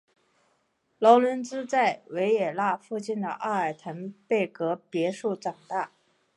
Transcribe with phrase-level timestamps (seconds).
[0.97, 5.91] 劳伦兹在维也纳附近的阿尔滕贝格别墅长大。